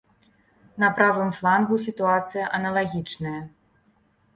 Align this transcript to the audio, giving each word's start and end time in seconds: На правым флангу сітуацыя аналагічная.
На 0.83 0.89
правым 1.01 1.29
флангу 1.41 1.79
сітуацыя 1.85 2.51
аналагічная. 2.61 3.41